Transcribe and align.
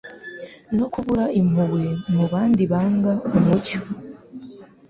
no 0.77 0.85
kubura 0.93 1.25
impuhwe 1.39 1.85
mu 2.13 2.23
bandi 2.31 2.63
banga 2.71 3.13
umucyo. 3.37 3.79